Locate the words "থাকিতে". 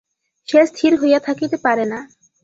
1.19-1.57